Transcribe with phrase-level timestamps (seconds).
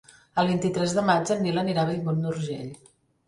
[0.43, 2.73] El vint-i-tres de maig en Nil anirà a Bellmunt d'Urgell.